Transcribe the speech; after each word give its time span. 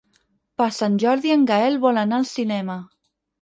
Per 0.61 0.65
Sant 0.77 0.95
Jordi 1.03 1.33
en 1.35 1.43
Gaël 1.51 1.77
vol 1.85 2.01
anar 2.05 2.19
al 2.21 2.27
cinema. 2.31 2.79